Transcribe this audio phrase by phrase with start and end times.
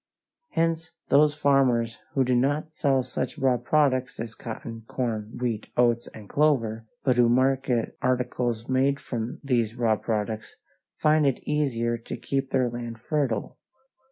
[0.49, 6.07] Hence those farmers who do not sell such raw products as cotton, corn, wheat, oats,
[6.07, 10.55] and clover, but who market articles made from these raw products,
[10.95, 13.59] find it easier to keep their land fertile.